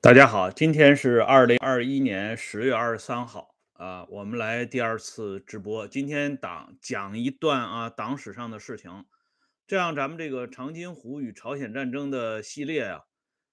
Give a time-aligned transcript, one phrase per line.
[0.00, 5.88] 大家好，今天是二零二一年十月二十三号啊，我们来第二次直播。
[5.88, 9.06] 今天党讲一段啊党史上的事情，
[9.66, 13.00] 这样咱们这个长津湖与朝鲜战争的系列啊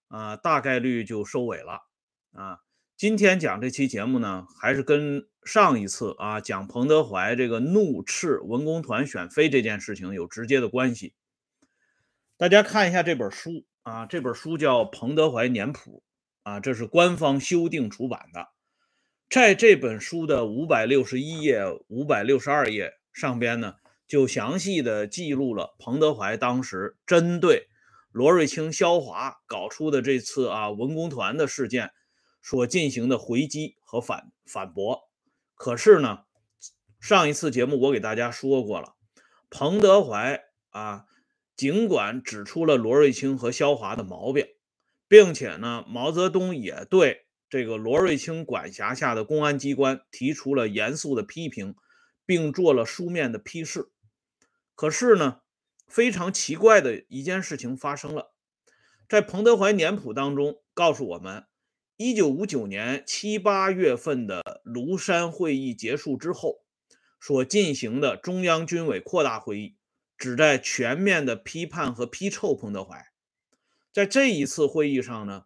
[0.07, 1.87] 啊大概率就收尾了
[2.31, 2.59] 啊。
[2.95, 11.15] 今天讲这期节目呢，还是跟上一次啊讲彭德怀这个怒斥文工团选妃这件事情有直接的关系。
[12.37, 16.03] 大家看一下这本书啊，这本书叫《彭德怀年谱》。
[16.45, 18.49] 啊，这是官方修订出版的，
[19.27, 23.77] 在这本书的五百六十一页、五百六十二页上边呢，
[24.07, 27.67] 就详细的记录了彭德怀当时针对
[28.11, 31.89] 罗瑞卿、肖华搞出的这次啊文工团的事件
[32.43, 35.09] 所进行的回击和反反驳。
[35.55, 36.25] 可是呢，
[36.99, 38.93] 上一次节目我给大家说过了，
[39.49, 41.05] 彭德怀啊，
[41.55, 44.45] 尽管指出了罗瑞卿和肖华的毛病。
[45.15, 51.73] 并且呢，毛泽东也对这个罗瑞卿管辖下的公安机关提出了严肃的批评，
[52.25, 53.91] 并做了书面的批示。
[54.75, 55.39] 可是呢，
[55.87, 58.33] 非常奇怪的一件事情发生了，
[59.07, 61.45] 在彭德怀年谱当中告诉我们，
[61.95, 66.65] 一九五九年七八月份的庐山会议结束之后，
[67.21, 69.77] 所进行的中央军委扩大会议，
[70.17, 73.14] 旨在全面的批判和批臭彭德怀。
[73.95, 75.45] 在这一次会议上呢，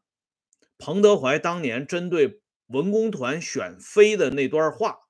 [0.80, 5.02] 彭德怀当年针对文工团选妃的那段话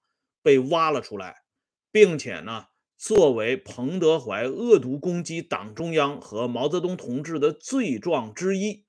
[0.44, 1.44] 被挖了出来，
[1.90, 2.66] 并且呢，
[2.98, 8.84] 作为彭德怀恶毒攻击党中央和毛泽东同志的罪状之一，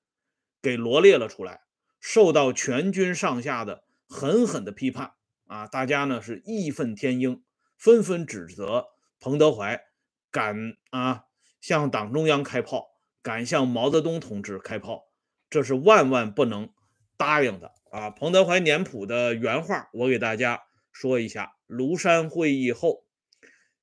[0.61, 1.61] 给罗列了出来，
[2.01, 5.13] 受到全军上下的狠狠的批判
[5.47, 5.65] 啊！
[5.65, 7.41] 大家呢是义愤填膺，
[7.77, 8.87] 纷纷指责
[9.21, 9.81] 彭德怀
[10.29, 11.23] 敢啊
[11.61, 12.90] 向党中央开炮。
[13.23, 15.07] 敢向毛泽东同志开炮，
[15.49, 16.69] 这是万万不能
[17.17, 18.09] 答应的啊！
[18.09, 23.05] 彭德怀年谱的原话，我给大家说一下：庐山会议后，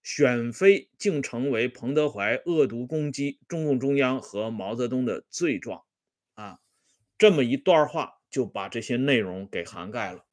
[0.02, 5.84] 选妃竟成为彭德怀恶毒攻击中共中央和毛泽东的罪状
[6.34, 6.58] 啊！
[7.16, 10.24] 这么一段话就把这些内容给涵盖了。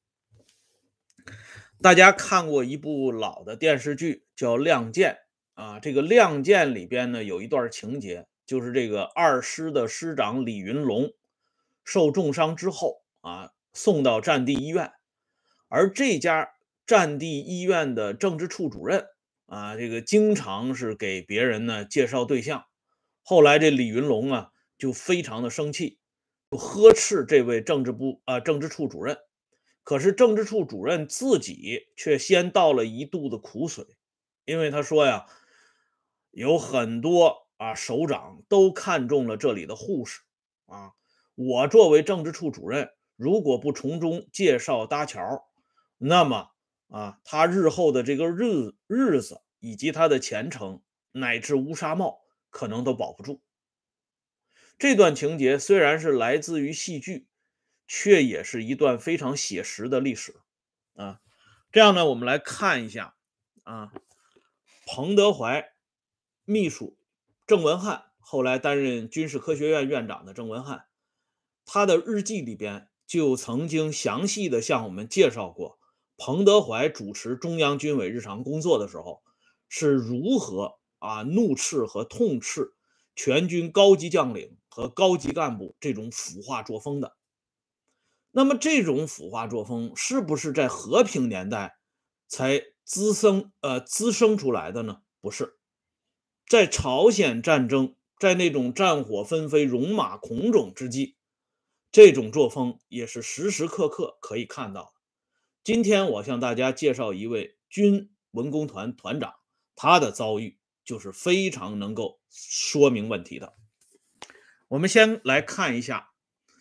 [1.81, 5.19] 大家看过一部老的电视剧叫《亮剑》
[5.61, 8.27] 啊，这个《亮剑》里边呢有一段情节。
[8.45, 11.13] 就是这个二师的师长李云龙
[11.83, 14.91] 受重伤之后啊，送到战地医院，
[15.67, 16.53] 而这家
[16.85, 19.07] 战地医院的政治处主任
[19.47, 22.66] 啊，这个经常是给别人呢介绍对象。
[23.23, 25.97] 后来这李云龙啊就非常的生气，
[26.51, 29.17] 就呵斥这位政治部啊政治处主任。
[29.83, 33.85] 可是政治处主任自己却先倒了一肚子苦水，
[34.45, 35.25] 因为他说呀，
[36.29, 37.44] 有很多。
[37.57, 40.21] 啊，首长都看中了这里的护士
[40.66, 40.93] 啊！
[41.35, 45.47] 我作为政治处主任，如果不从中介绍搭桥，
[45.97, 46.51] 那么
[46.89, 53.41] 啊，他日后的这个日日子以及他的前程，乃至乌纱帽，可能都保不住。
[54.77, 57.27] 这段情节虽然是来自于戏剧，
[57.88, 60.35] 却也是一段非常写实的历史
[60.95, 61.21] 啊！
[61.71, 63.15] 这样呢，我们来看一下
[63.63, 63.94] 啊，
[64.85, 65.73] 彭德怀
[66.44, 66.97] 秘书。
[67.47, 70.85] 郑文汉后来担任军事科学院院长的郑文汉，
[71.63, 75.78] 他的日记里边就曾经详细的向我们介绍过，
[76.17, 79.22] 彭德怀主持中央军委日常工作的时候
[79.69, 82.73] 是如何啊怒斥和痛斥
[83.16, 87.16] 全军高级将领和高级干部这种腐化作风的。
[88.31, 91.77] 那么这种腐化作风是不是在和平年代
[92.27, 95.01] 才滋生呃滋生出来的呢？
[95.22, 95.59] 不是。
[96.47, 101.17] 在朝鲜战争，在那种战火纷飞、戎马孔偬之际，
[101.91, 104.91] 这种作风也是时时刻刻可以看到的。
[105.63, 109.33] 今天我向大家介绍一位军文工团团长，
[109.75, 113.56] 他的遭遇就是非常能够说明问题的。
[114.68, 116.12] 我们先来看一下《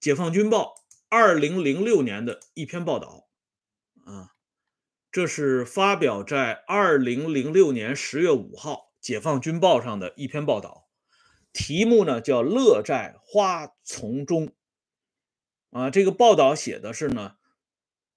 [0.00, 0.74] 解放军报》
[1.10, 3.28] 二零零六年的一篇报道，
[4.06, 4.32] 啊，
[5.12, 8.87] 这是发表在二零零六年十月五号。
[9.00, 10.88] 解放军报上的一篇报道，
[11.52, 14.48] 题目呢叫《乐在花丛中》
[15.70, 15.88] 啊。
[15.88, 17.36] 这个报道写的是呢，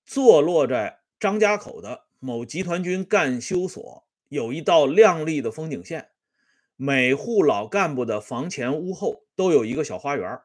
[0.06, 6.10] 坐落在张家口的某集团军干休所有一道亮丽的风景线，
[6.75, 10.42] 每户老干部的房前屋后都有一个小花园，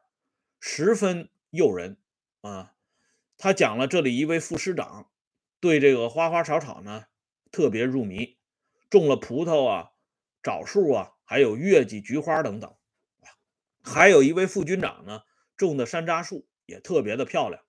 [0.59, 1.97] 十分诱人
[2.41, 2.73] 啊。
[3.37, 5.09] 他讲了这里一位副师长
[5.59, 7.05] 对这个花花草草呢
[7.51, 8.37] 特别入迷，
[8.89, 9.91] 种了葡萄啊。
[10.43, 12.75] 枣树啊，还有月季、菊花等等，
[13.83, 15.21] 还有一位副军长呢，
[15.55, 17.61] 种的山楂树也特别的漂亮。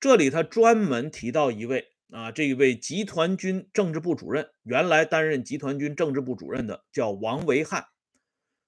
[0.00, 7.88] 这里他专门提到一位啊，这一位集团军政治部主任，原来担任集团军政治部主任的叫王维汉，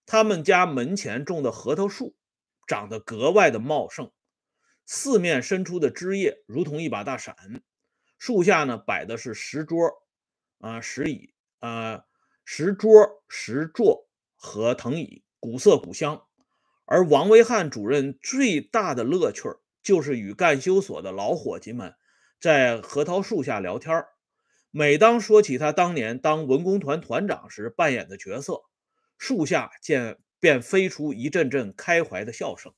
[0.07, 2.17] 他们家门前种的核桃树
[2.67, 4.13] 长得格外的茂盛，
[4.85, 7.37] 四面伸出的枝叶如同一把大伞，
[8.19, 9.89] 树下呢摆的是石桌
[10.59, 12.05] 啊、石椅啊、
[12.53, 16.25] 石桌、石座和藤椅，古色古香。
[16.85, 21.95] 而王维汉主任最大的乐趣，就是与干休所的老伙计们
[22.41, 24.05] 在核桃树下聊天。
[24.73, 28.63] 每当说起他当年当文工团团长时扮演的角色，
[29.17, 32.73] 树下见便飞出一阵阵开怀的笑声。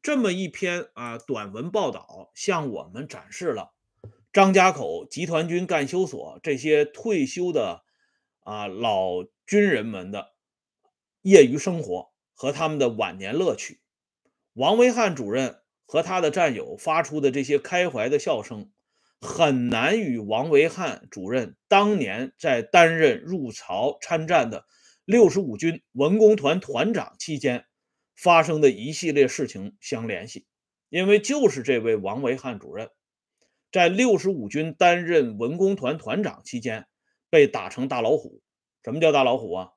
[0.00, 3.72] 这么一篇啊短文报道，向我们展示了
[4.32, 7.82] 张家口集团军干休所这些退休的
[8.50, 10.34] 啊老军人们的
[11.22, 12.10] 业余生活。
[12.32, 13.82] 和他们的晚年乐趣，
[14.54, 18.72] 王维汉主任和他的战友发出的这些开怀的笑声，
[19.20, 24.64] 很难与王维汉主任当年在担任入朝参战的
[25.04, 27.66] 六十五军文工团团长期间
[28.16, 30.46] 发生的一系列事情相联系。
[30.88, 32.88] 因为就是这位王维汉主任，
[33.70, 36.86] 在六十五军担任文工团团长期间
[37.30, 38.42] 被打成大老虎。
[38.82, 39.72] 什么叫大老虎啊？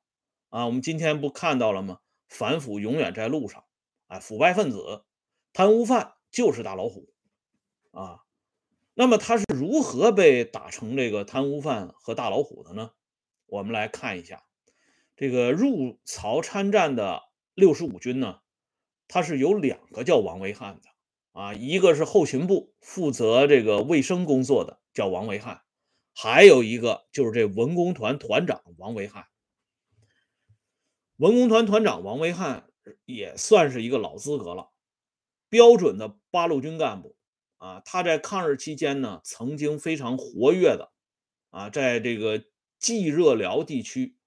[0.49, 1.99] 啊，我们今天不看到了吗？
[2.27, 3.63] 反腐永远在路上，
[4.07, 5.05] 哎，腐败分子、
[5.53, 7.13] 贪污犯就是大老虎
[7.91, 8.21] 啊。
[8.95, 12.91] 那么他是如何被打成这个贪污犯和大老虎的呢？
[13.45, 14.43] 我们来看一下，
[15.15, 17.21] 这个入曹参战的
[17.53, 18.39] 六十五军呢，
[19.07, 20.89] 他是有两个叫王维汉的
[21.39, 25.61] 啊，一个是后勤部负责这个卫生工作的叫王维汉，
[26.13, 29.25] 还有一个就是这文工团团长王维汉。
[31.17, 32.67] 文工团团长王维汉
[33.05, 34.71] 也算是一个老资格了，
[35.49, 37.15] 标准的八路军干部
[37.57, 37.81] 啊。
[37.85, 40.91] 他在抗日期间呢，曾经非常活跃的
[41.51, 42.43] 啊，在这个
[42.79, 44.17] 冀热辽地区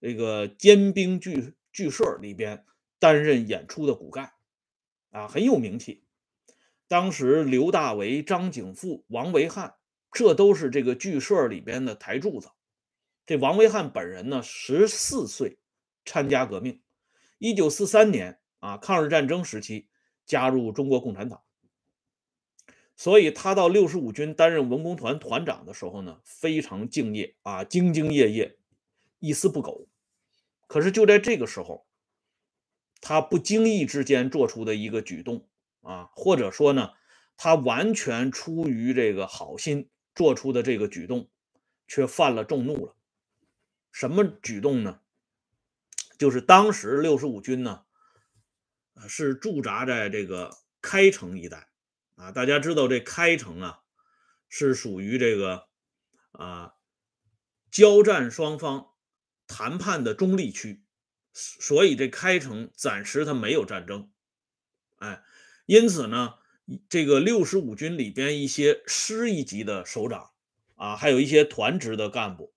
[0.00, 2.64] 这个尖兵剧剧社里边
[2.98, 4.32] 担任演出的骨干
[5.10, 6.04] 啊，很有名气。
[6.86, 9.75] 当时刘大为、张景富、王维汉，
[10.16, 12.48] 这都是这个剧社里边的台柱子。
[13.26, 15.58] 这王维汉本人呢，十四岁。
[16.08, 16.80] 参加革命，
[17.38, 19.88] 一九四三年啊，抗日战争时期
[20.24, 21.42] 加入中国共产党。
[22.94, 28.56] 所以他到六十五军担任文工团团长的时候呢，非常敬业啊，兢兢业业，
[29.18, 29.88] 一丝不苟。
[30.68, 31.88] 可是就在这个时候，
[33.00, 35.48] 他不经意之间做出的一个举动
[35.80, 36.92] 啊，或者说呢，
[37.36, 41.30] 他完全出于这个好心做出的这个举动，
[41.86, 42.96] 却犯了众怒了。
[43.92, 45.00] 什么举动呢？
[46.18, 47.84] 就是当时六十五军呢，
[49.06, 51.68] 是驻扎在这个开城一带
[52.14, 52.32] 啊。
[52.32, 53.82] 大家知道这开城啊，
[54.48, 55.68] 是属于这个
[56.32, 56.72] 啊
[57.70, 58.88] 交战双方
[59.46, 60.82] 谈判的中立区，
[61.34, 64.10] 所以这开城暂时它没有战争。
[64.96, 65.22] 哎，
[65.66, 66.38] 因此呢，
[66.88, 70.30] 这个六十五军里边一些师一级的首长
[70.74, 72.52] 啊，还有一些团职的干部，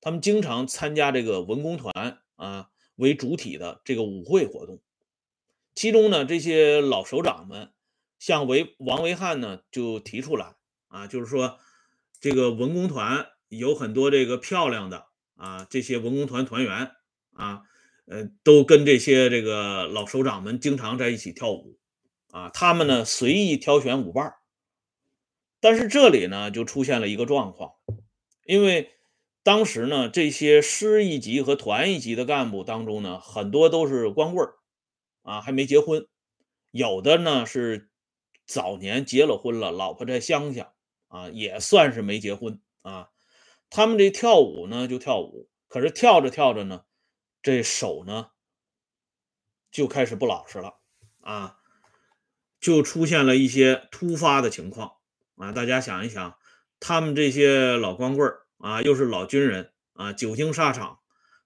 [0.00, 2.18] 他们经常参加这个文工团。
[2.34, 4.80] 啊，为主体的这个舞会活动，
[5.76, 7.70] 其中呢，这些老首长们
[8.18, 10.56] 向维王维汉呢就提出来
[10.88, 11.60] 啊，就是说
[12.20, 15.06] 这个文工团有很多这个漂亮的
[15.36, 16.96] 啊，这些文工团团员
[17.32, 17.62] 啊，
[18.06, 21.78] 呃，都跟这些这个老首长们经常在一起跳舞
[22.32, 24.34] 啊，他们呢随意挑选舞伴
[25.60, 27.74] 但是这里呢就出现了一个状况，
[28.44, 28.90] 因为。
[29.44, 34.48] 当时呢，这些师一级和团一级的干部当中呢，很多都是光棍，
[35.22, 36.02] 啊，还没结婚；
[36.70, 37.90] 有的呢是
[38.46, 40.72] 早年结了婚了，老婆在乡下，
[41.08, 43.08] 啊，也算是没结婚啊。
[43.68, 46.84] 他们这跳舞呢就跳舞，可是跳着跳着呢，
[47.42, 48.28] 这手呢
[49.72, 50.78] 就开始不老实了，
[51.20, 51.58] 啊，
[52.62, 54.92] 就出现了一些突发的情况
[55.36, 55.52] 啊。
[55.52, 56.38] 大家想一想，
[56.80, 58.38] 他们这些老光棍儿。
[58.62, 61.00] 啊，又是老军人啊，久经沙场，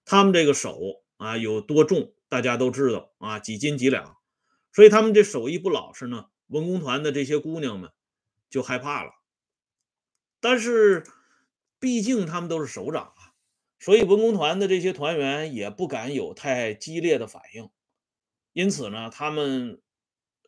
[0.05, 0.79] 他们这个手
[1.15, 4.17] 啊有多重，大家都知道啊，几斤几两，
[4.71, 7.89] 所以他们这手艺不老实呢，文工团的这些姑娘们
[8.51, 9.13] 就害怕了。
[10.39, 11.05] 但是
[11.79, 13.33] 毕竟他们都是首长啊，
[13.79, 17.71] 所以文工团的这些团员也不敢有太激烈的反应，
[18.53, 19.81] 因此呢，他们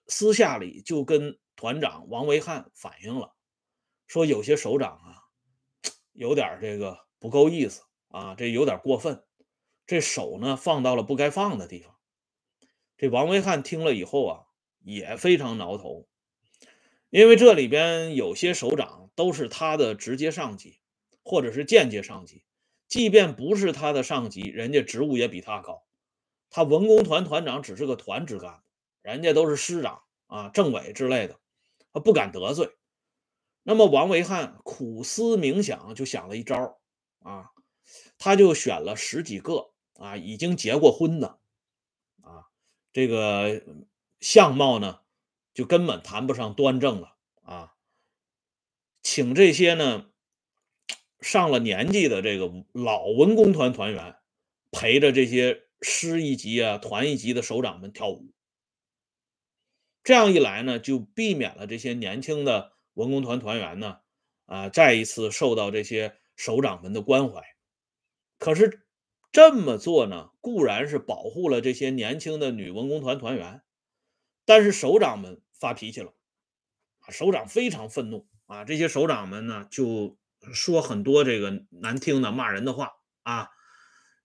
[0.10, 3.34] 私下里就跟团长王维汉反映了，
[4.08, 5.24] 说有些首长啊。
[6.12, 9.24] 有点这个不够意思啊，这有点过分，
[9.86, 11.96] 这手呢放到了不该放的地方。
[12.98, 14.46] 这王维汉听了以后啊，
[14.80, 16.10] 也非常挠头，
[17.10, 20.82] 因为这里边有些首长都是他的直接上级，
[21.24, 22.44] 或者是间接上级。
[22.90, 25.86] 即便不是他的上级，人家职务也比他高。
[26.50, 28.64] 他文工团团长只是个团职干部，
[29.02, 31.40] 人家都是师长啊、政委之类的，
[31.94, 32.72] 他不敢得罪。
[33.64, 36.80] 那么王维汉苦思冥想，就想了一招
[37.20, 37.52] 啊，
[38.18, 41.40] 他就选了十几个啊已经结过婚的
[42.22, 42.48] 啊，
[42.94, 43.64] 这个
[44.20, 45.02] 相貌呢
[45.54, 47.76] 就根本谈不上端正了啊，
[49.02, 50.10] 请这些呢
[51.20, 54.16] 上了年纪的这个老文工团团员
[54.72, 58.32] 陪着这些师一级啊、团一级的首长们跳舞。
[60.04, 62.74] 这样一来呢，就避免了这些年轻的。
[62.96, 64.00] 文工团团员呢，
[64.46, 67.42] 啊，再一次受到这些首长们的关怀。
[68.38, 68.86] 可是
[69.32, 73.62] 这么做呢，固然是保护了这些年轻的女文工团团员，
[74.44, 76.14] 但是首长们发脾气了，
[77.08, 78.66] 首长非常愤怒啊！
[78.66, 80.18] 这些首长们呢，就
[80.52, 82.92] 说很多这个难听的骂人的话
[83.24, 83.48] 啊，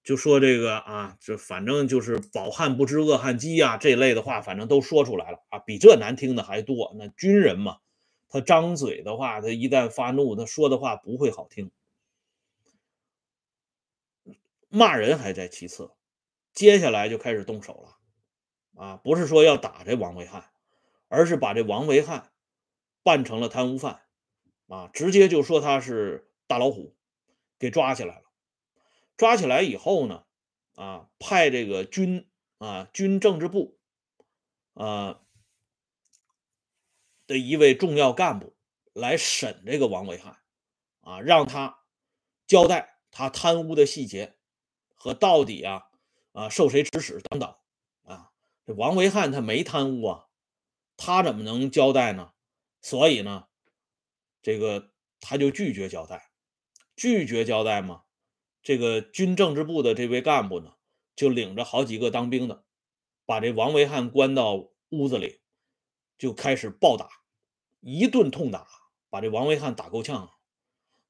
[0.04, 6.94] 就说这个啊，这反正就是饱汉不知饿汉饥呀这类的话，反正都说出来了啊，比这难听的还多。
[6.96, 7.78] 那军人嘛。
[8.28, 11.70] 他张嘴的话，他一旦发怒，他说的话不会好听。
[14.68, 15.92] 骂人还在其次，
[16.52, 18.82] 接下来就开始动手了。
[18.82, 20.50] 啊，不是说要打这王维汉，
[21.06, 22.32] 而是把这王维汉
[23.04, 24.00] 办成了贪污犯，
[24.66, 26.96] 啊，直接就说他是大老虎，
[27.60, 28.23] 给抓起来了。
[29.16, 30.24] 抓起来以后呢，
[30.74, 32.28] 啊，派这个军
[32.58, 33.78] 啊军政治部，
[34.74, 35.20] 啊。
[37.26, 38.54] 的一位重要干部
[38.92, 40.42] 来审这个王维汉，
[41.00, 41.78] 啊，让他
[42.46, 44.36] 交代他贪污的细节
[44.94, 45.86] 和到底啊
[46.32, 47.56] 啊受谁指使等等
[48.02, 48.30] 啊。
[48.66, 50.26] 这王维汉他没贪污啊，
[50.98, 52.34] 他怎么能交代呢？
[52.82, 53.48] 所以呢，
[54.42, 56.30] 这个他就拒绝交代，
[56.94, 58.02] 拒绝交代嘛。
[58.64, 60.74] 这个军政治部的这位干部呢，
[61.14, 62.64] 就领着好几个当兵的，
[63.24, 65.38] 把这王维汉关到屋子里。
[66.16, 67.08] 就开始暴打，
[67.80, 68.68] 一顿痛打，
[69.10, 70.30] 把这王维汉打够呛。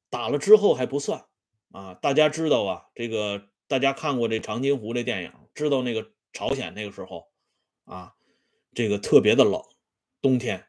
[0.08, 1.26] 打了之后还不算
[1.73, 1.92] 啊！
[1.92, 7.28] 大家知道啊，这个大家看过这《长津湖》这电影，知道那个朝鲜那个时候
[7.84, 8.14] 啊，
[8.73, 9.62] 这个特别的冷，
[10.23, 10.66] 冬天。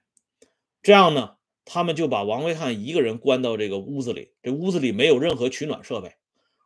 [0.82, 6.18] 这样呢，他们就把王维汉一个人关到这个屋子里，这屋子里没有任何取暖设备，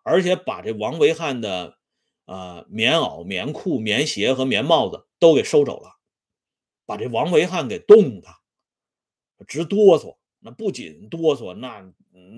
[0.10, 1.78] 而且把这王维汉的
[2.26, 5.98] 呃棉袄、棉裤、棉鞋和棉帽子都给收走了。
[6.86, 8.28] 把这王维汉给冻的
[9.48, 11.94] 直哆嗦，那不仅哆嗦，那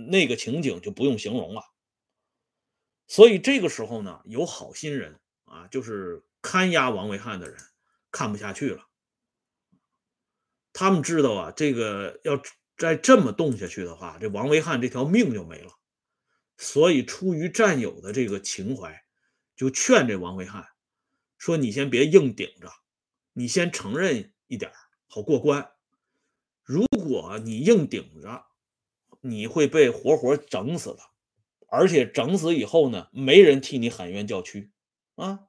[0.09, 1.63] 那个情景就不用形容了。
[3.07, 7.57] 所以这个时候呢，有好心人啊，就是看押王维汉的人
[8.11, 8.83] 看不下去了，
[10.73, 12.41] 他们知道啊，这个要
[12.75, 15.71] 再这么冻下去的话，这王维汉这条命就没了。
[16.61, 19.03] 所以出于战友的这个情怀，
[19.55, 20.67] 就劝这王维汉
[21.39, 22.71] 说：“你先别硬顶着，
[23.33, 24.69] 你先承认。”一点
[25.07, 25.71] 好过关。
[26.61, 28.45] 如果你硬顶着，
[29.21, 30.99] 你会被活活整死的。
[31.67, 34.71] 而且整死以后呢，没人替你喊冤叫屈
[35.15, 35.47] 啊。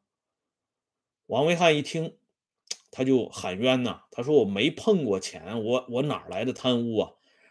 [1.27, 2.17] 王维汉一听，
[2.91, 4.05] 他就喊冤呐。
[4.11, 7.11] 他说：“我没碰过钱，我我哪来的贪污啊？”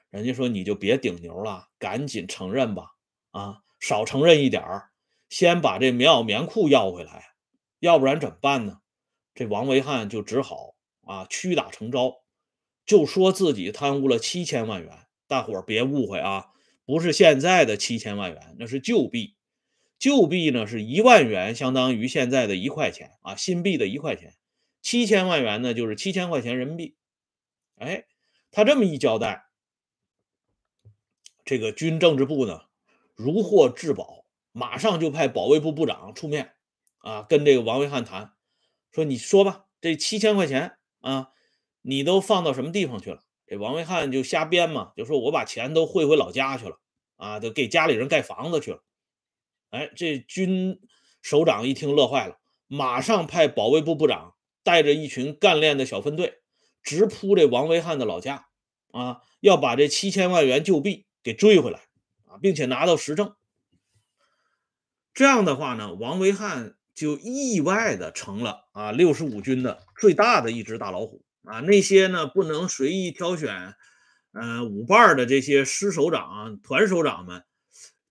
[0.10, 2.96] 人家说：“你就别顶牛了，赶紧承认吧。
[3.32, 4.92] 啊，少承认一点儿，
[5.30, 7.34] 先把这棉袄棉裤要回来，
[7.80, 8.80] 要不然怎么办呢？”
[9.34, 10.76] 这王维汉就只好。
[11.04, 12.22] 啊，屈打成招，
[12.86, 15.08] 就说自己贪污了七千万元。
[15.28, 16.52] 大伙儿别误会啊，
[16.86, 19.36] 不是现在的七千万元，那是旧币。
[19.98, 24.36] 旧币呢是一万元，相当于现在的一块钱啊，新币的一块钱。
[24.82, 26.96] 七千万元呢就是七千块钱人民币。
[27.76, 28.06] 哎，
[28.52, 29.46] 他这么一交代，
[31.44, 32.62] 这个军政治部呢
[33.22, 36.54] 如获至宝，马上就派保卫部部长出面
[37.00, 38.34] 啊，跟这个王维汉谈，
[38.92, 40.78] 说你说吧，这七千块钱。
[41.02, 41.30] 啊，
[41.82, 43.24] 你都放到什么地方去了？
[43.48, 46.80] 这王维汉就瞎编嘛，就说我把钱都汇回老家去了，
[47.18, 48.84] 啊，都给家里人盖房子去了。
[49.72, 50.80] 哎，这军
[51.24, 52.38] 首长一听乐坏了，
[52.68, 56.42] 马上派保卫部部长带着一群干练的小分队，
[56.84, 58.46] 直扑这王维汉的老家，
[58.92, 61.82] 啊，要把这七千万元旧币给追回来，
[62.40, 63.36] 并且拿到实证。
[65.14, 66.76] 这样的话呢，王维汉。
[66.94, 71.62] 就意外的成了啊六十五军的最大的一只大老虎啊！
[71.62, 73.74] 那些呢不能随意挑选，
[74.34, 77.44] 呃舞伴的这些师首长、团首长们，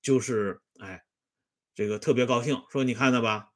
[0.01, 1.05] 就是哎，
[1.75, 3.51] 这个特别高兴，说你看到吧，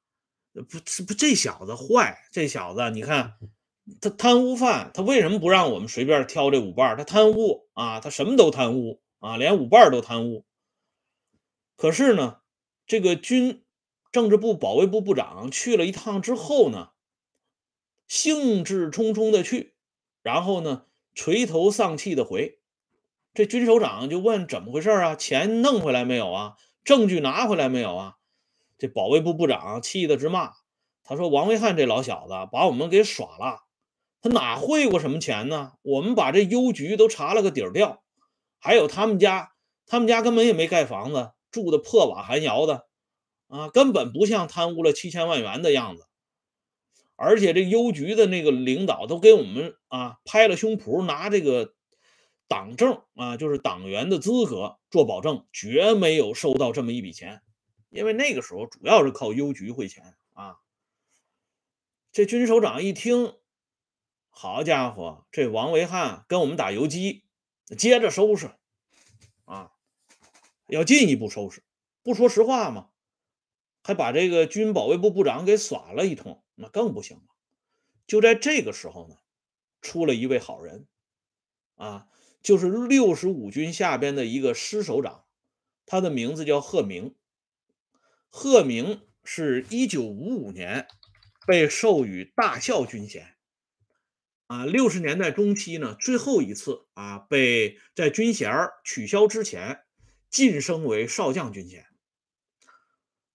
[0.52, 3.34] 不不这小子坏，这小子你看
[4.02, 6.96] 他贪污犯，他为什么不让我们随便挑这五瓣？
[6.98, 10.46] 他贪污啊，他什么都贪污啊，连五瓣都贪污。
[11.76, 12.38] 可是呢，
[12.86, 13.64] 这个军
[14.12, 16.90] 政治部保卫部部长去了一趟之后呢，
[18.06, 19.74] 兴致冲冲的去，
[20.22, 22.60] 然后呢，垂头丧气的回。
[23.32, 25.16] 这军首长就问怎么回事啊？
[25.16, 26.54] 钱弄回来没有啊？
[26.84, 28.14] 证据拿回来没有啊？
[28.78, 30.52] 这保卫部部长气得直骂，
[31.02, 33.64] 他说：“王维汉这老小子把我们给耍了。”
[34.22, 35.72] 他哪汇过什么钱呢？
[35.82, 38.02] 我们把这邮局都查了个底儿掉，
[38.58, 39.52] 还有他们家，
[39.86, 42.86] 他们家根本也没盖房子，住的破瓦寒窑的，
[43.46, 46.06] 啊，根本不像贪污了七千万元的样子。
[47.14, 51.74] 而且这邮局的那个领导都给我们啊拍了胸脯，拿这个
[52.48, 57.40] 党证啊，就是党员的资格做保证，绝没有收到这么一笔钱。
[57.88, 60.56] 因为那个时候主要是靠邮局汇钱啊。
[62.10, 63.34] 这军首长一听。
[64.36, 67.22] 好家伙，这王维汉跟我们打游击，
[67.78, 68.50] 接着收拾
[69.44, 69.70] 啊，
[70.68, 71.62] 要进一步收拾，
[72.02, 72.88] 不说实话吗？
[73.82, 77.24] 还把这个军保卫部部长给耍了一通，那更不行了。
[78.06, 79.16] 就在这个时候呢，
[79.82, 80.86] 出了一位好人
[81.74, 82.06] 啊，
[82.42, 85.26] 就是六十五军下边的一个师首长，
[85.84, 87.14] 他的名字叫贺明。
[88.30, 90.88] 贺明是一九五五年
[91.46, 93.36] 被授予大校军衔。
[94.46, 98.50] 啊，六十年代中期呢，最后一次啊，被在军衔
[98.84, 99.83] 取消之前
[100.34, 101.86] 晋升为少将军衔。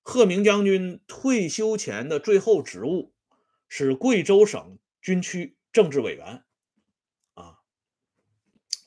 [0.01, 3.13] 贺明将军退休前的最后职务
[3.69, 6.43] 是贵州省军区政治委员。
[7.35, 7.59] 啊，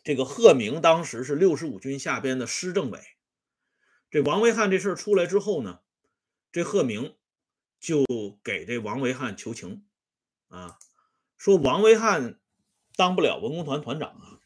[0.05, 3.01] 这个贺明当时是六十五军下边的师政委。
[4.11, 5.81] 这王维汉这事儿出来之后呢，
[6.53, 7.17] 这贺明
[7.81, 8.05] 就
[8.45, 9.87] 给这王维汉求情
[10.49, 10.79] 啊。
[11.39, 12.39] 说王维汉
[12.95, 14.39] 当不了文工团团长啊，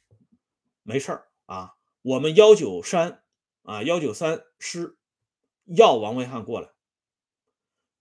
[0.84, 3.24] 没事儿啊，我们幺九三
[3.66, 4.96] 啊幺九三师
[5.64, 6.70] 要王维汉过来。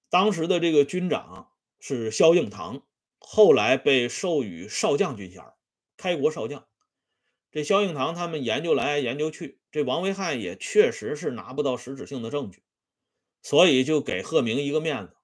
[0.10, 2.84] 当时的这个军长是萧应堂，
[3.18, 5.44] 后来被授予少将军衔，
[5.98, 6.66] 开国少将。
[7.52, 12.64] 这萧应堂他们研究来研究去，这王维汉也确实是拿不到实质性的证据，
[13.42, 15.16] 所以就给贺明一个面子，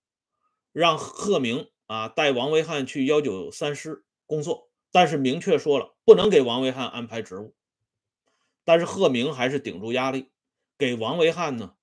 [0.73, 1.69] 让贺明。
[1.88, 7.54] 啊，带王维汉去幺九三师工作，但是明确说了不能给王维汉安排职务。
[8.63, 10.32] 但是贺明还是顶住压力，
[10.78, 11.76] 给王维汉呢，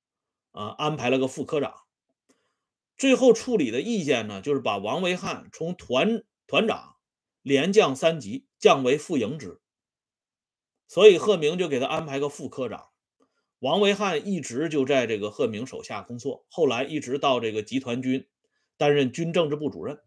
[0.53, 1.75] 啊安排了个副科长。
[2.97, 6.97] 最后处理的意见呢，就是把王维汉从团团长
[7.43, 9.61] 连降三级，降为副营职。
[10.87, 12.89] 所以贺明就给他安排个副科长。
[13.59, 18.27] 王维汉一直就在这个贺明手下工作，后来一直到这个集团军。
[18.77, 20.01] 担任军政治部主任，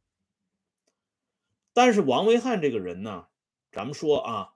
[1.74, 3.28] 但是王维汉这个人呢，
[3.70, 4.54] 咱们说啊，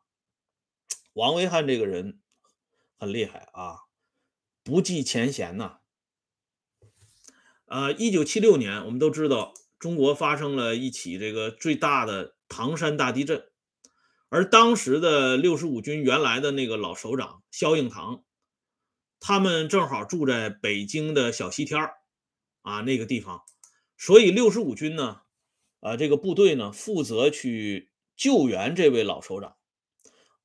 [1.16, 2.20] 王维汉这个人
[3.00, 3.78] 很厉害啊，
[4.64, 5.78] 不计前嫌呐。
[7.68, 13.48] 呃，一九七六年，我们都知道中国发生了一起这个最大的唐山大地震，
[14.28, 18.26] 而当时的六十五军原来的那个老首长萧应堂，
[19.22, 21.94] 他们正好住在北京的小西天儿
[22.62, 23.42] 啊那个地方。
[23.98, 25.22] 所以六十五军呢，
[25.80, 29.55] 啊，这个部队呢，负责去救援这位老首长。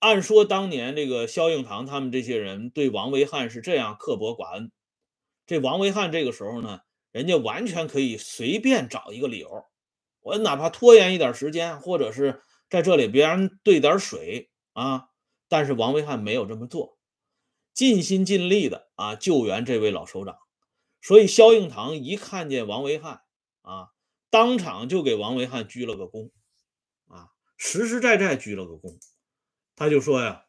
[0.01, 4.73] 按说当年这个萧应堂他们这些人对王维汉是这样刻薄寡恩，
[5.47, 6.81] 这王维汉这个时候呢，
[7.13, 9.67] 人家完全可以随便找一个理由，
[10.21, 15.09] 我哪怕拖延一点时间，或者是在这里别人兑点水啊。
[15.49, 16.97] 但是王维汉没有这么做，
[17.75, 20.39] 尽心尽力的啊救援这位老首长。
[21.03, 23.21] 所以萧应堂一看见王维汉，
[23.63, 23.89] 啊，
[24.31, 26.31] 当场就给王维汉鞠了个躬，
[27.09, 28.99] 啊，实实在在鞠了个躬。
[29.81, 30.45] 他就说呀：“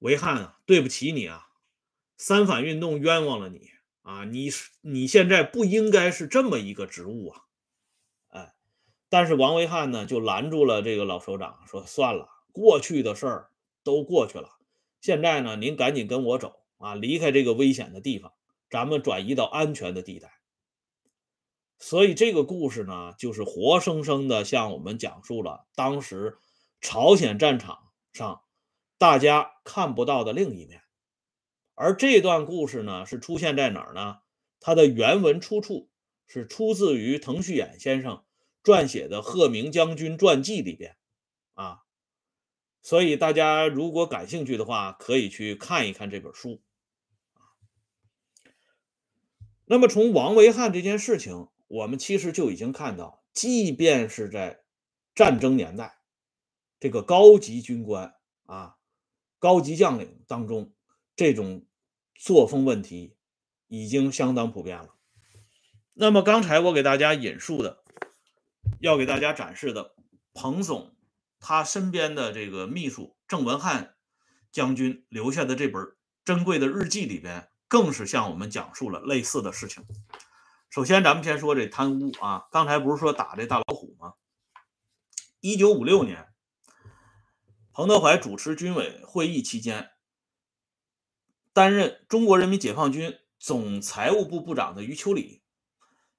[0.00, 1.48] 维汉啊，对不起你啊，
[2.16, 3.68] 三反运动冤枉了你
[4.00, 4.48] 啊，你
[4.80, 7.42] 你现在不应该是这么一个职务啊。”
[8.32, 8.54] 哎，
[9.10, 13.50] 但是王维汉呢就拦住了这个老首长，说：“算了，过去的事儿
[13.84, 14.48] 都过去了，
[15.02, 18.32] 现在呢，您赶紧跟我走啊，离开这个危险的地方，
[18.70, 20.40] 咱们转移到安全的地带。”
[21.78, 26.38] 所以这个故事呢，就是活生生的向我们讲述了当时
[26.80, 28.42] 朝鲜战场上
[28.98, 30.82] 大家看不到的另一面。
[31.74, 34.18] 而这段故事呢，是出现在哪儿呢？
[34.60, 35.90] 它的原文出处
[36.26, 38.24] 是出自于滕旭衍先生
[38.62, 40.96] 撰写的《贺明将军传记》里边
[41.54, 41.82] 啊。
[42.82, 46.62] 所以大家如果感兴趣的话，可以去看一看这本书。
[49.64, 51.48] 那么从王维汉这件事情。
[51.72, 54.62] 我们其实就已经看到，即便是在
[55.14, 56.01] 战争年代，
[56.82, 58.12] 这个高级军官
[58.44, 58.74] 啊、
[59.38, 60.74] 高级将领当中，
[61.14, 61.64] 这种
[62.16, 63.16] 作风问题
[63.68, 64.88] 已经相当普遍了。
[65.92, 67.84] 那么刚才我给大家引述的，
[68.80, 69.94] 要给大家展示的
[70.34, 70.96] 彭总
[71.38, 73.94] 他身边的这个秘书郑文汉
[74.50, 79.84] 将军留下的这本珍贵的日记里边，更是向我们讲述了类似的事情。
[80.68, 84.14] 首先，咱们先说这贪污啊，刚才不是说打这大老虎吗？
[85.38, 86.31] 一九五六年，
[87.74, 89.92] 彭德怀主持军委会议期间，
[91.54, 95.42] 担任中国人民解放军总财务部部长的余秋里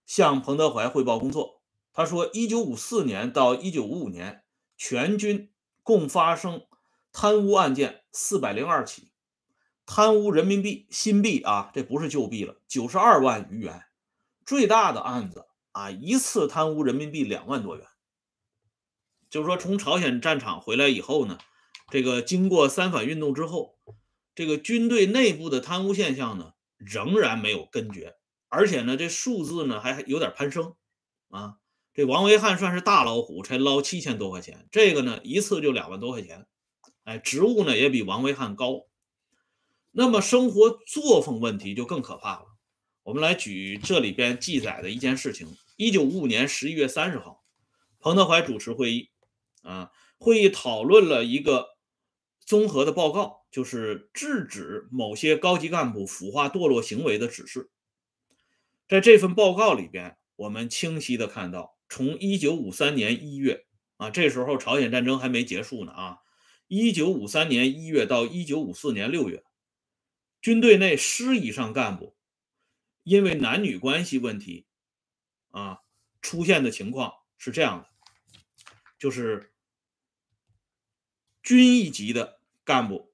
[0.03, 1.61] 向彭德怀汇报工作。
[1.93, 4.43] 他说，一九五四年到一九五五年，
[4.77, 5.51] 全军
[5.83, 6.65] 共发生
[7.11, 9.11] 贪污案件四百零二起，
[9.85, 13.83] 贪污人民币新币啊，这不是旧币了，九十二万余元。
[14.43, 17.85] 最大的案子啊，一次贪污人民币两万多元。
[19.33, 21.39] 就是说，从朝鲜战场回来以后呢，
[21.89, 23.79] 这个经过三反运动之后，
[24.35, 28.13] 这个军队内部的贪污现象呢，仍然没有根绝，
[28.47, 30.75] 而且呢，这数字呢还有点攀升
[31.29, 31.55] 啊。
[31.95, 36.45] 这王维汉算是大老虎，才捞七千多块钱，这个呢一次就两万多块钱，
[37.03, 38.85] 哎，职务呢也比王维汉高。
[39.89, 42.45] 那么生活作风问题就更可怕了。
[43.01, 47.43] 我们来举这里边记载的一件事情：一九五五年十一月三十号，
[47.99, 49.09] 彭德怀主持会议，
[49.63, 51.69] 啊，会议讨论了一个
[52.45, 57.71] 综合的报告，就是制止某些高级干部腐化堕落行为的指示。
[58.87, 63.65] 在这份报告里边，我们清晰的看到，从一九五三年一月，
[63.97, 66.17] 啊，这时候朝鲜战争还没结束呢，啊，
[66.67, 69.43] 一九五三年一月到一九五四年六月，
[70.41, 72.15] 军队内师以上干部。
[73.03, 74.65] 因为男女关系问题，
[75.51, 75.79] 啊，
[76.21, 77.89] 出现的情况是这样的，
[78.97, 79.52] 就是
[81.43, 83.11] 军一级的干部，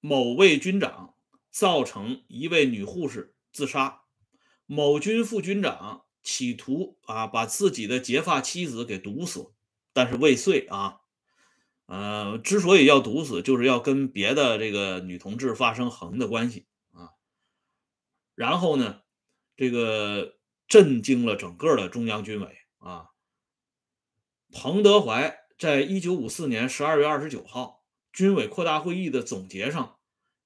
[0.00, 1.14] 某位军长
[1.50, 4.02] 造成一位女护士自杀，
[4.66, 9.52] 某军副军长企图啊把自己的结发妻子给毒死，
[9.92, 11.00] 但是未遂啊，
[11.86, 17.12] 呃，之所以要毒死，就是要跟别的这个女同志发生横的关系啊。
[18.34, 19.02] 然后呢，
[19.56, 23.10] 这个震惊了整个的中央军委啊。
[24.50, 29.98] 彭德怀在一九五四年十二月二十九号军委扩大会议的总结上，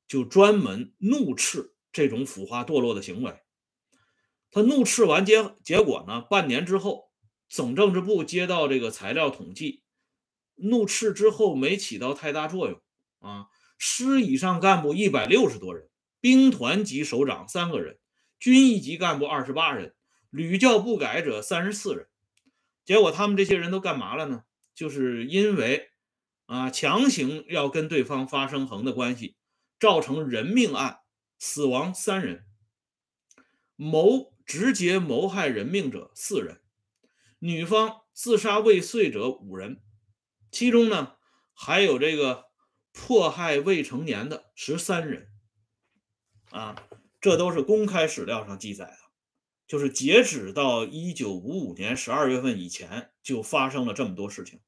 [0.09, 3.41] 就专门怒斥这种腐化堕落的行为。
[4.51, 7.11] 他怒斥完结结果呢，半年之后，
[7.49, 9.83] 总政治部接到这个材料统计，
[10.55, 12.81] 怒斥之后没起到太大作用
[13.19, 13.49] 啊。
[13.77, 15.89] 师以上干部一百六十多人。
[16.21, 17.99] 兵团级首长三个人，
[18.39, 19.95] 军一级干部二十八人，
[20.31, 22.07] 屡教不改者三十四人。
[22.85, 24.45] 结果他们这些人都干嘛了呢？
[24.83, 25.91] 就是因为
[26.47, 29.37] 啊，强行要跟对方发生横的关系，
[29.79, 31.03] 造成人命案，
[31.39, 32.45] 死亡三人，
[33.77, 36.63] 谋直接谋害人命者四人，
[37.39, 39.81] 女方自杀未遂者五人，
[40.51, 41.13] 其中呢
[41.55, 42.47] 还有这个
[42.91, 45.29] 迫害未成年的十三人。
[46.51, 46.89] 啊，
[47.21, 48.99] 这都是公开史料上记载的，
[49.69, 54.61] 就是截止到一九五五年十二月份以前，就发生了这么多事情，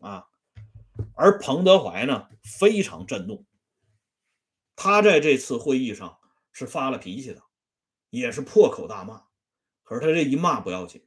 [0.00, 0.26] 啊，
[1.14, 3.44] 而彭德怀呢非常震怒，
[4.76, 6.18] 他在这次会议上
[6.52, 7.42] 是发了脾气的，
[8.10, 9.24] 也是破口大骂，
[9.82, 11.06] 可是他这一骂不要紧，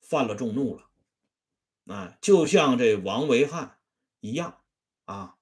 [0.00, 3.78] 犯了众怒了，啊，就像这王维汉
[4.20, 4.58] 一样，
[5.04, 5.32] 啊。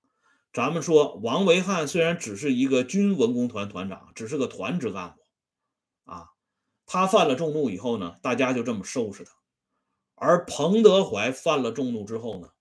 [0.53, 6.31] 咱们说，王维汉虽然只是一个军文工团团长，只是个团职干部，啊，
[6.87, 9.33] 他犯了众怒以后呢，大家就这么收拾他。
[10.15, 12.53] 而彭德怀犯了众怒之后呢，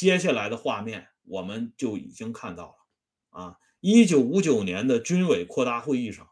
[0.00, 3.38] 接下来的画面我们就已经看到了。
[3.38, 6.30] 啊，一九五九年的军委扩大会议上，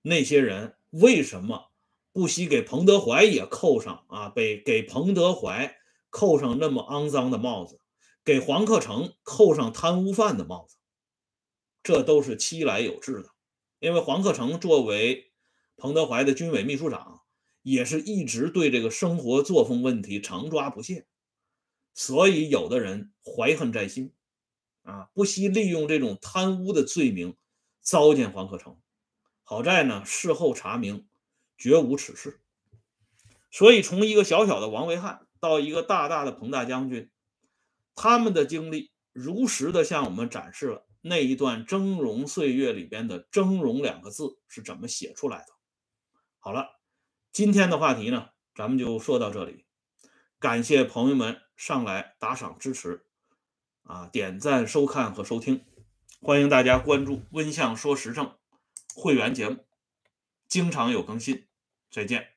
[0.00, 1.66] 那些人为什么
[2.14, 4.30] 不惜给彭德怀也扣上啊？
[4.30, 5.76] 被给彭德怀
[6.08, 7.78] 扣上那么肮脏的帽子？
[8.24, 10.78] 给黄克诚扣上贪污犯的帽子，
[11.82, 13.28] 这都是期来有致的。
[13.80, 15.34] 因为黄克诚作为
[15.76, 17.20] 彭德怀的军委秘书长，
[17.60, 21.06] 也是一直对这个生活作风问题常抓不懈，
[21.94, 24.12] 所以有的人怀恨在心，
[24.82, 27.36] 啊，不惜利用这种贪污的罪名
[27.80, 28.78] 糟践黄克诚。
[29.42, 31.06] 好在呢，事后查明
[31.58, 32.40] 绝无此事。
[33.50, 37.10] 所以从一个小小的王维汉到一个大大的彭大将军。
[37.94, 45.52] 他们的经历如实的向我们展示了那一段峥嵘岁月里边的“峥嵘”两个字是怎么写出来的。
[46.38, 46.80] 好了，
[47.32, 49.66] 今天的话题呢，咱们就说到这里。
[50.38, 53.04] 感谢朋友们上来打赏支持，
[53.84, 55.64] 啊，点赞、收看和收听，
[56.20, 58.36] 欢迎大家关注“温相说时政”
[58.96, 59.64] 会员节目，
[60.48, 61.46] 经常有更新。
[61.88, 62.31] 再见。